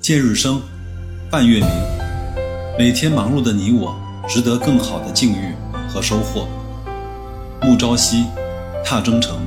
[0.00, 0.62] 见日升，
[1.30, 1.68] 伴月明。
[2.78, 3.94] 每天忙碌的你我，
[4.26, 5.54] 值得更好的境遇
[5.90, 6.48] 和收获。
[7.60, 8.24] 暮朝夕，
[8.82, 9.38] 踏征程，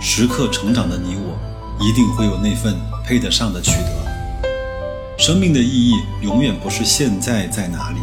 [0.00, 1.36] 时刻成长的你我，
[1.84, 5.18] 一定会有那份配得上的取得。
[5.18, 7.98] 生命的意义，永远不是现在在哪里，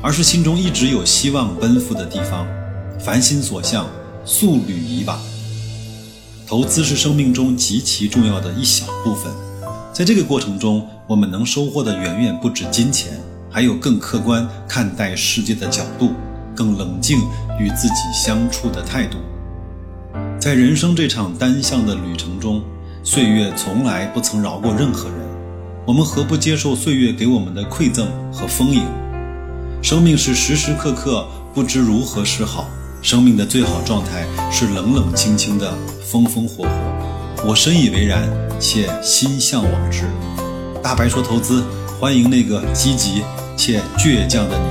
[0.00, 2.46] 而是心中一直有希望奔赴的地方。
[3.00, 3.88] 凡心所向，
[4.24, 5.18] 速履以往。
[6.46, 9.32] 投资是生命中极其重要的一小部分，
[9.92, 13.12] 在这个过程中，我们能收获的远远不止金钱，
[13.50, 16.12] 还有更客观看待世界的角度，
[16.56, 17.18] 更冷静
[17.60, 19.18] 与自己相处的态度。
[20.38, 22.62] 在人生这场单向的旅程中，
[23.04, 25.18] 岁月从来不曾饶过任何人，
[25.86, 28.82] 我们何不接受岁月给我们的馈赠和丰盈？
[29.82, 32.66] 生命是时时刻刻不知如何是好。
[33.02, 35.70] 生命的最好状态是冷冷清清的，
[36.02, 37.11] 风风火火。
[37.44, 38.22] 我深以为然，
[38.60, 40.08] 且心向往之。
[40.80, 41.64] 大白说投资，
[41.98, 43.24] 欢迎那个积极
[43.56, 44.64] 且倔强的你。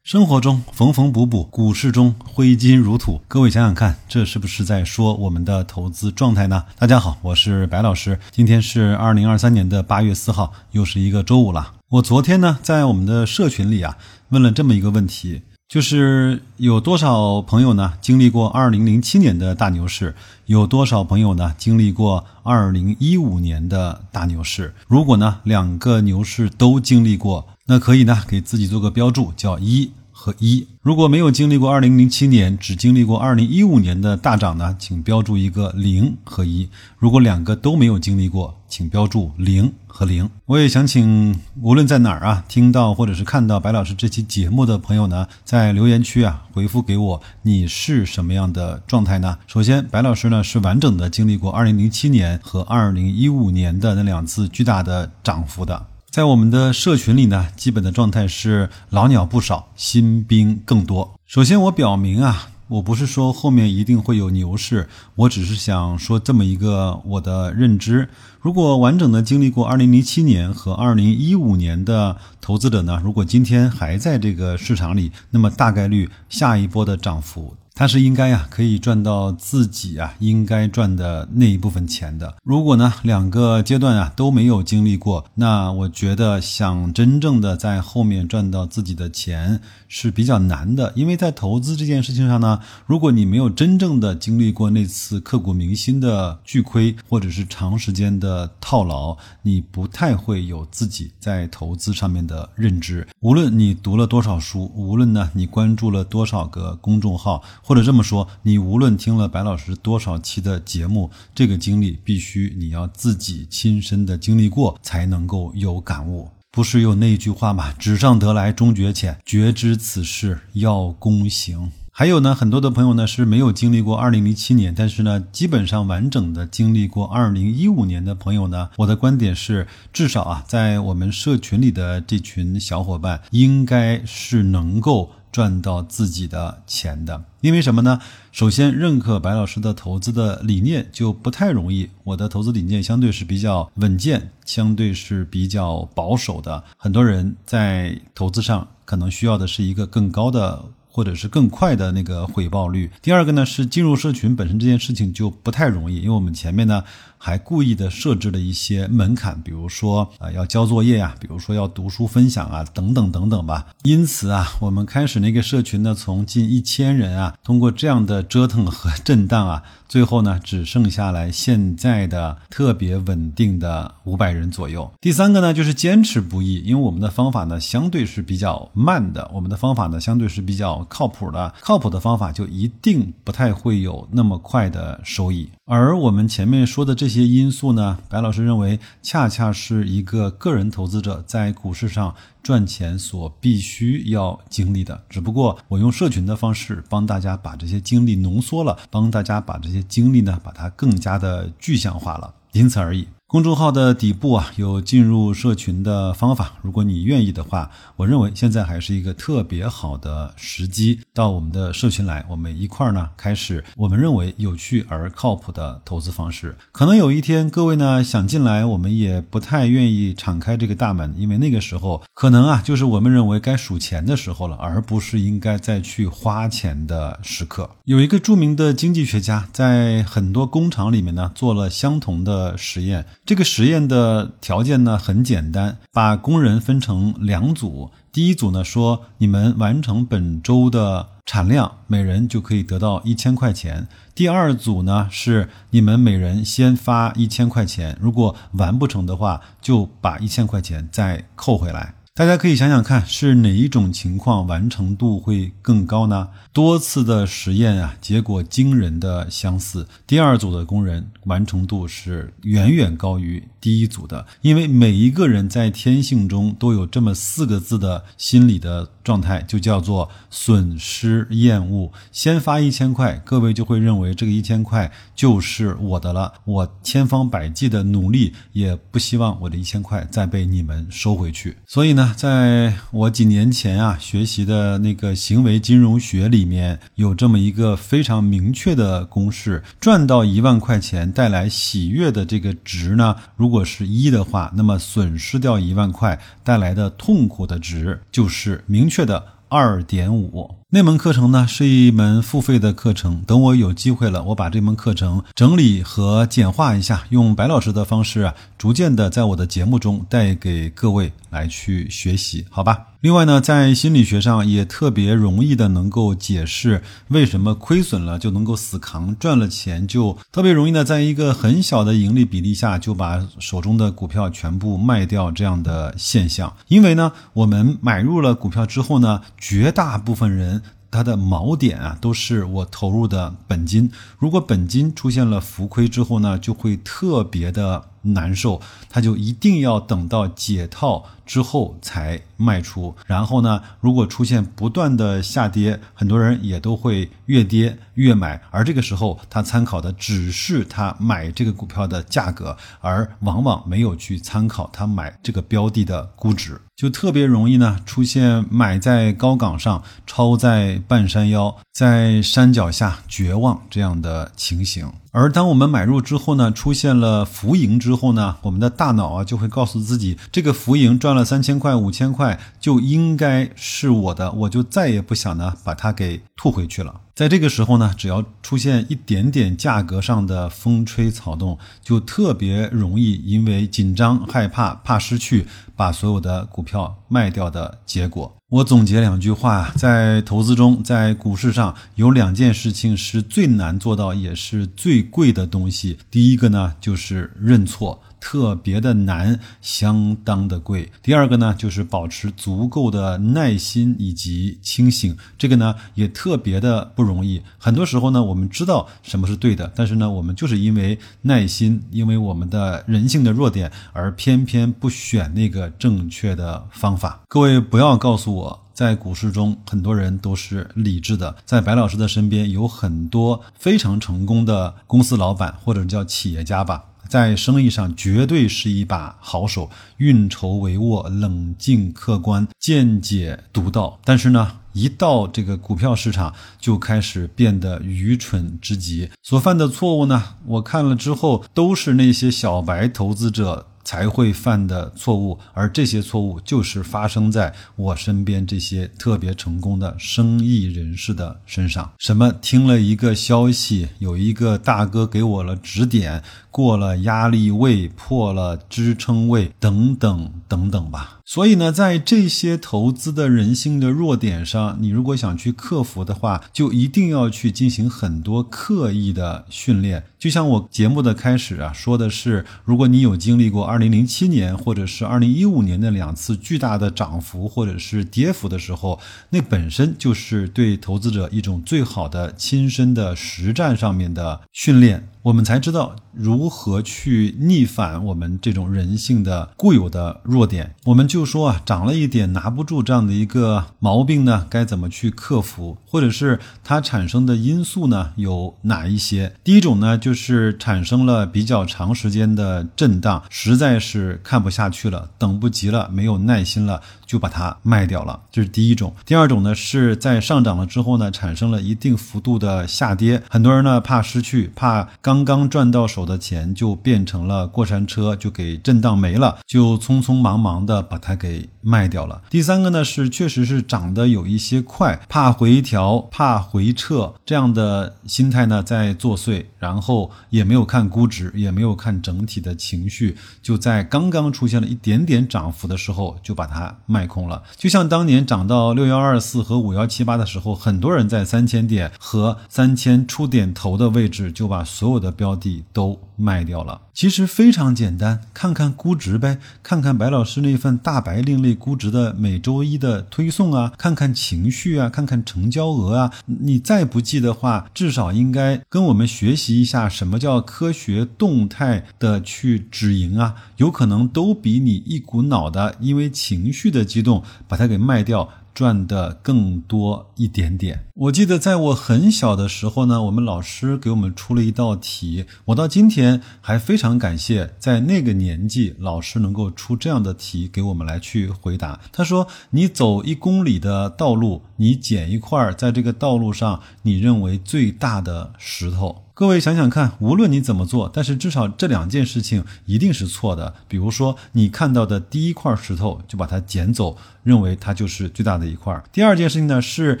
[0.04, 3.22] 生活中缝缝补补，股市中挥金如土。
[3.28, 6.64] 各位想想看，这是不是在说我们的投资状态呢？
[6.78, 8.18] 大家好，我是白老师。
[8.30, 11.76] 今天是二零二三年的八月四号，又是一个周五了。
[11.88, 13.96] 我昨天呢，在我们的社群里啊。
[14.28, 20.16] 问了这么一个问题，就是有多少朋友呢经历过二零零七年的大牛市？
[20.46, 24.74] 有多少朋友呢经历过二零一五年的大牛市？
[24.88, 29.92] 如果呢两个牛市都经历过，那可以呢给自己做个标注，叫一。
[30.22, 36.68] 和一，如果没有经历过二零零七年，只经历过二零一五年的大涨呢，请标注一个零和一。
[36.98, 40.28] 如果两个都没有经历过，请标注零和零。
[40.44, 49.38] 我也想请无论在哪儿啊，听到或者是看到白老师这期节目的朋友呢，在留言区啊回复给我，你是什么样的状态呢？
[49.46, 55.86] 首先，白老师呢是完整的经历过二零零七年和二零一五年的那两次巨大的涨幅的。
[56.10, 61.14] 在我们的社群里呢，基本的状态是老鸟不少，新兵更多。
[61.24, 68.08] 首先，我表明啊，我不是说后面一定会有牛市，我只是想说这么一个我的认知。
[68.40, 77.54] 如果完整的经历过2007年和2015年的投资者呢，如果今天还在这个市场里，那么大概率下一波的涨幅。
[77.80, 82.36] 他是应该呀，可以赚到自己啊应该赚的那一部分钱的。
[82.44, 90.92] 如果呢两个阶段啊都没有经历过，那我觉得想真正的在后面赚到自己的钱是比较难的。
[90.94, 103.08] 因为在投资这件事情上呢，如果你没有真正的经历过那次刻骨铭心的巨亏，或者是长时间的套牢，你不太会有自己在投资上面的认知。
[103.20, 107.42] 无论你读了多少书，无论呢你关注了多少个公众号。
[107.70, 116.28] 或者这么说，你无论听了白老师多少期的节目，这个经历必须你要自己亲身的经历过，才能够有感悟。
[116.50, 117.72] 不是有那句话吗？
[117.78, 121.70] 纸上得来终觉浅，绝知此事要躬行。
[121.92, 135.12] 还有呢，很多的朋友呢是没有经历过二零零七年，但是呢，基本上完整的经历过二零一五年的朋友呢，我的观点是，至少啊，在我们社群里的这群小伙伴，应该是能够。
[135.32, 138.00] 赚到自己的钱的，因为什么呢？
[138.32, 141.88] 首先，认可白老师的投资的理念就不太容易。
[142.04, 146.64] 我的投资理念相对是比较稳健，相对是比较保守的。
[146.76, 150.64] 很多人在投资上可能需要的是一个更高的。
[150.92, 152.90] 或者是更快的那个回报率。
[153.00, 156.82] 第二个呢是进入社群本身这件事情就不太容易，因为我们前面呢
[157.22, 163.66] 还故意的设置了一些门槛，比如说啊要交作业呀，比如说要读书分享啊等等等等吧。
[163.82, 174.90] 因此啊，我们开始那个社群呢从近一千人啊，通过这样的折腾和震荡啊，最后呢只剩下来现在的特别稳定的五百人左右。
[175.00, 180.80] 第三个呢就是坚持不易，因为我们的方法呢相对是比较慢的，我们的方法呢相对是比较。
[180.88, 185.48] 靠谱的、靠谱的方法就一定不太会有那么快的收益。
[185.72, 192.12] 而我们前面说的这些因素呢，白老师认为恰恰是一个个人投资者在股市上
[192.42, 195.00] 赚钱所必须要经历的。
[195.08, 203.06] 只不过我用社群的方式帮大家把这些经历浓缩了，帮大家把这些经历呢把它更加的具象化了，因此而已。
[203.30, 216.56] 公众号的底部啊有进入社群的方法，如果你愿意的话，我认为现在还是一个特别好的时机，到我们的社群来，我们一块儿呢开始我们认为有趣而靠谱的投资方式。
[216.72, 227.70] 可能有一天各位呢想进来，我们也不太愿意敞开这个大门，因为那个时候可能啊就是我们认为该数钱的时候了，而不是应该再去花钱的时刻。
[227.84, 233.06] 有一个著名的经济学家在很多工厂里面呢做了相同的实验。
[233.30, 243.86] 这个实验的条件呢很简单，把工人分成两组，第一组呢说你们完成本周的产量，每人就可以得到一千块钱；
[244.16, 251.94] 第二组呢是你们每人先发一千块钱，如果完不成的话，就把一千块钱再扣回来。
[252.12, 256.28] 大家可以想想看，是哪一种情况完成度会更高呢？
[256.52, 259.86] 多次的实验啊，结果惊人的相似。
[260.08, 271.90] 第二组的工人完成度是远远高于第一组的，因为每一个人在天性中都有这么四个字的心理的状态，就叫做损失厌恶。
[272.10, 281.56] 先发一千块，各位就会认为这个一千块就是我的了，我千方百计的努力，也不希望我的一千块再被你们收回去。
[281.66, 282.14] 所以呢呢。
[282.16, 300.59] 在我几年前啊学习的那个行为金融学里面，有这么一个非常明确的公式：赚到一万块钱带来喜悦的这个值呢，如果是一的话，那么损失掉一万块带来的痛苦的值就是明确的二点五。
[300.72, 312.86] 那门课程呢是一门付费的课程，等我有机会了，我把这门课程整理和简化一下，用白老师的方式啊，逐渐的在我的节目中带给各位来去学习，好吧？
[313.00, 326.54] 另外呢，在心理学上也特别容易的能够解释为什么亏损了就能够死扛，赚了钱就特别容易的在一个很小的盈利比例下就把手中的股票全部卖掉这样的现象。
[326.68, 330.59] 因为呢，我们买入了股票之后呢，绝大部分人。
[330.90, 333.90] 它的锚点啊，都是我投入的本金。
[334.18, 342.92] 如果本金出现了浮亏之后呢，就会特别的难受，它就一定要等到解套之后才卖出。
[343.06, 356.60] 然后呢，如果出现不断的下跌，很多人也都会越跌越买，而这个时候他参考的只是他买这个股票的价格，而往往没有去参考他买这个标的的估值。
[356.74, 364.90] 就特别容易呢，出现买在高岗上，抄在半山腰，在山脚下绝望这样的情形。
[365.12, 377.00] 而当我们买入之后呢，出现了浮盈之后呢，我们的大脑啊就会告诉自己，这个浮盈赚了三千块、五千块就应该是我的，我就再也不想呢把它给吐回去了。
[377.14, 385.46] 在这个时候呢，只要出现一点点价格上的风吹草动，就特别容易因为紧张、害怕、怕失去，
[385.76, 388.34] 把所有的股票卖掉的结果。
[388.48, 395.98] 我总结两句话，在投资中，在股市上有两件事情是最难做到，也是最贵的东西。
[396.10, 398.00] 第一个呢，就是认错。
[398.20, 400.92] 特别的难，相当的贵。
[401.02, 407.42] 第二个呢，就是保持足够的耐心以及清醒，这个呢也特别的不容易。
[407.58, 417.20] 很多时候呢，我们知道什么是对的，但是呢，我们就是因为耐心，因为我们的人性的弱点，而偏偏不选那个正确的方法。
[417.28, 426.84] 各位不要告诉我，在股市中很多人都是理智的，在白老师的身边有很多非常成功的公司老板或者叫企业家吧。
[427.10, 433.98] 在生意上绝对是一把好手，运筹帷幄，冷静客观，见解独到。
[434.04, 439.10] 但是呢，一到这个股票市场，就开始变得愚蠢之极。
[439.24, 443.66] 所犯的错误呢，我看了之后，都是那些小白投资者。
[443.82, 451.90] 才会犯的错误，而这些错误就是发生在我身边这些特别成功的生意人士的身上。
[451.98, 461.18] 什么听了一个消息，有一个大哥给我了指点，过了压力位，破了支撑位，等等等等吧。
[461.24, 470.04] 所以呢，在这些投资的人性的弱点上，你如果想去克服的话，就一定要去进行很多刻意的训练。
[470.18, 478.98] 就像我节目的开始啊，说的是，如果你有经历过二零零七年或者是二零一五年的两次巨大的涨幅或者是跌幅的时候，
[479.30, 485.08] 那本身就是对投资者一种最好的亲身的实战上面的训练。
[485.22, 490.74] 我们才知道如何去逆反我们这种人性的固有的弱点。
[490.84, 495.76] 我们就说啊，长了一点拿不住这样的一个毛病呢，该怎么去克服？
[495.86, 499.34] 或者是它产生的因素呢有哪一些？
[499.44, 508.20] 第一种呢，就是产生了比较长时间的震荡，实在是看不下去了，等不及了，没有耐心了，就把它卖掉了。
[508.30, 508.94] 这是第一种。
[509.04, 522.22] 第二种呢，是在上涨了之后呢，产生了一定幅度的下跌，很多人呢怕失去，怕刚刚赚到手的钱就变成了过山车，就给震荡没了，就匆匆忙忙的把它给卖掉了。
[522.30, 537.42] 第三个呢，是确实是涨得有一些快，怕回调，怕回撤，这样的心态呢在作祟，然后也没有看估值，也没有看整体的情绪，就在刚刚出现了一点点涨幅的时候就把它卖卖空了。
[537.56, 546.82] 就像当年涨到六幺二四和五幺七八的时候，很多人在三千点和三千出点头的位置就把所有的标的都卖掉了。
[547.00, 556.12] 其实非常简单，看看估值呗，看看白老师那份大白另类估值的每周一的推送啊，看看情绪啊，看看成交额啊。
[556.26, 563.34] 你再不记的话，至少应该跟我们学习一下什么叫科学动态的去止盈啊。
[563.56, 568.28] 有可能都比你一股脑的因为情绪的激动把它给卖掉。
[568.54, 570.86] 赚的更多一点点。
[570.94, 581.80] 我记得在我很小的时候呢，我们老师给我们出了一道题，我到今天还非常感谢，在那个年纪老师能够出这样的题给我们来去回答。
[581.90, 593.52] 他说：“你走一公里的道路，你捡一块在这个道路上你认为最大的石头。”各位想想看，无论你怎么做，但是至少这两件事情一定是错的。
[593.68, 598.82] 比如说，你看到的第一块石头就把它捡走，认为它就是最大的一块。
[598.90, 600.00] 第二件事情呢，是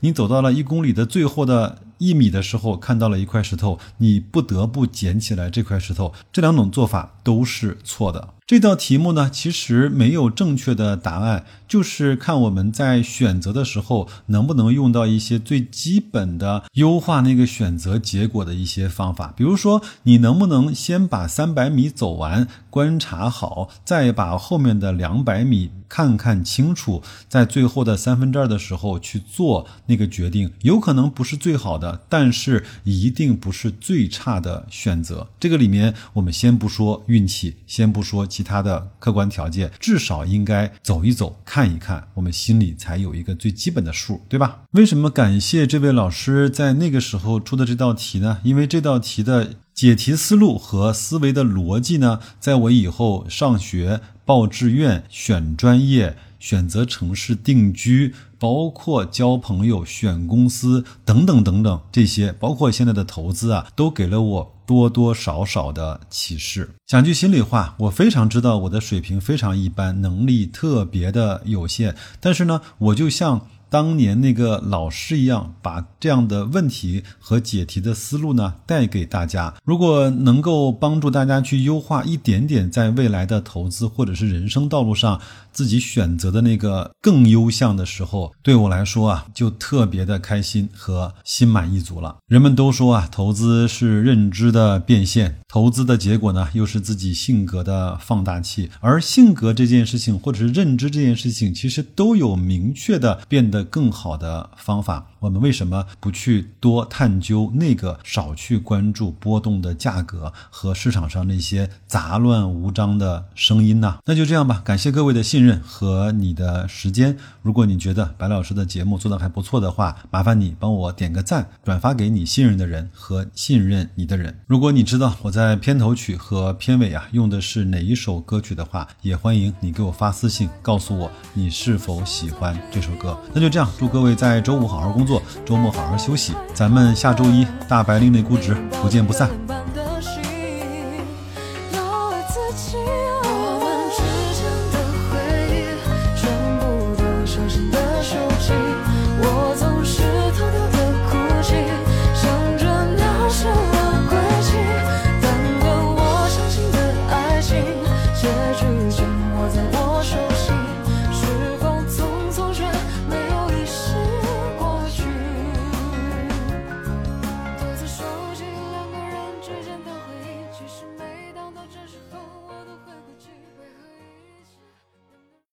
[0.00, 6.12] 你走到了一公里的最后的一米的时候，看到了一块石头，你不得不捡起来这块石头。
[6.32, 8.30] 这两种做法都是错的。
[8.46, 19.34] 这道题目呢，其实没有正确的答案，就是看我们在选择的时候能不能用到一些最基本的优化那个选择结果的一些方法。
[19.36, 30.52] 比如说，你能不能先把三百米走完，观察好，再把后面的两百米看看清楚，在最后的三分之二的时候去做那个决定。
[30.60, 35.26] 有可能不是最好的，但是一定不是最差的选择。
[35.40, 38.24] 这个里面，我们先不说运气，先不说。
[38.36, 44.60] 其他的客观条件，至少应该走一走，看一看，我们心里才有一个最基本的数，对吧？
[44.72, 48.40] 为什么感谢这位老师在那个时候出的这道题呢？
[48.44, 56.18] 因为这道题的解题思路和思维的逻辑呢，在我以后上学、报志愿、选专业。
[56.38, 66.68] 选择城市定居，包括交朋友、选公司等等等等，这些包括现在的投资啊，都给了我多多少少的启示。
[66.86, 73.48] 讲句心里话，我非常知道我的水平非常一般，能力特别的有限，但是呢，我就像。
[73.68, 79.52] 当年那个老师一样，把这样的问题和解题的思路呢带给大家。
[79.64, 85.20] 如果能够帮助大家去优化一点点，在未来的投资或者是人生道路上
[85.52, 92.16] 自己选择的那个更优项的时候，对我来说啊，就特别的开心和心满意足了。
[92.28, 98.70] 人们都说啊，投资是认知的变现，投资的结果呢，又是自己性格的放大器。
[98.80, 103.55] 而性格这件事情，或者是认知这件事情，其实都有明确的变得。
[103.64, 113.98] 更好的方法，我们为什么不去多探究那个，少去关注波动的价格和市场上那些杂乱无章的声音呢？
[114.04, 117.16] 那就这样吧，感谢各位的信任和你的时间。
[117.42, 124.38] 如果你觉得白老师的节目做的还不错的话，麻烦你帮我点个赞，转发给你信任的人和信任你的人。
[124.46, 133.18] 如果你知道我在片头曲和片尾啊用的是哪一首歌曲的话，也欢迎你给我发私信告诉我你是否喜欢这首歌。
[133.34, 133.46] 那。
[133.46, 136.34] 就这样，祝各位在周五好好工作，周末好好休息。
[136.54, 139.30] 咱们下周一大白另类估值不见不散。